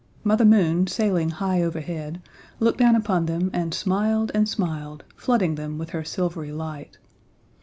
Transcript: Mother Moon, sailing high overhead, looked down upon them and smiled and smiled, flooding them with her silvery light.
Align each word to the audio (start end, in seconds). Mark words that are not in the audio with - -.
Mother 0.23 0.45
Moon, 0.45 0.87
sailing 0.87 1.29
high 1.29 1.61
overhead, 1.61 2.23
looked 2.59 2.79
down 2.79 2.95
upon 2.95 3.27
them 3.27 3.51
and 3.53 3.71
smiled 3.71 4.31
and 4.33 4.49
smiled, 4.49 5.03
flooding 5.15 5.53
them 5.53 5.77
with 5.77 5.91
her 5.91 6.03
silvery 6.03 6.51
light. 6.51 6.97